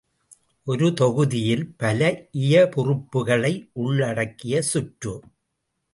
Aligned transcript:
ஒரு 0.67 0.87
தொகுதியில் 0.93 1.75
பல 1.77 2.09
இயைபுறுப்புகளை 2.39 3.53
உள்ளடக்கிய 3.73 4.61
சுற்று. 4.61 5.15